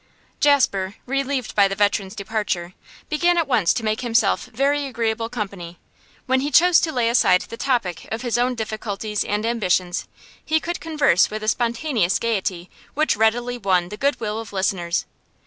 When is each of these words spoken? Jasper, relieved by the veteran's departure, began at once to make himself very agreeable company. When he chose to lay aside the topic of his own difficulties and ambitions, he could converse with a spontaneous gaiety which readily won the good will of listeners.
Jasper, 0.39 0.95
relieved 1.05 1.53
by 1.53 1.67
the 1.67 1.75
veteran's 1.75 2.15
departure, 2.15 2.73
began 3.07 3.37
at 3.37 3.47
once 3.47 3.71
to 3.75 3.83
make 3.85 4.01
himself 4.01 4.45
very 4.47 4.87
agreeable 4.87 5.29
company. 5.29 5.77
When 6.25 6.39
he 6.39 6.49
chose 6.49 6.81
to 6.81 6.91
lay 6.91 7.07
aside 7.07 7.41
the 7.41 7.55
topic 7.55 8.07
of 8.11 8.23
his 8.23 8.35
own 8.35 8.55
difficulties 8.55 9.23
and 9.23 9.45
ambitions, 9.45 10.07
he 10.43 10.59
could 10.59 10.79
converse 10.81 11.29
with 11.29 11.43
a 11.43 11.47
spontaneous 11.47 12.17
gaiety 12.17 12.67
which 12.95 13.15
readily 13.15 13.59
won 13.59 13.89
the 13.89 13.95
good 13.95 14.19
will 14.19 14.39
of 14.39 14.51
listeners. 14.51 15.05